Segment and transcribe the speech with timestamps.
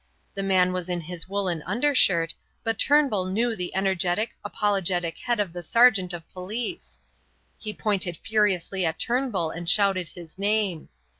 [0.33, 5.53] The man was in his woollen undershirt, but Turnbull knew the energetic, apologetic head of
[5.53, 6.99] the sergeant of police.
[7.59, 10.89] He pointed furiously at Turnbull and shouted his name.